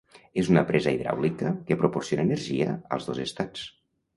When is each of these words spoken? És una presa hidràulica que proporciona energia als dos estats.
És 0.43 0.47
una 0.53 0.63
presa 0.69 0.93
hidràulica 0.95 1.51
que 1.67 1.79
proporciona 1.83 2.27
energia 2.29 2.73
als 2.97 3.09
dos 3.11 3.21
estats. 3.29 3.69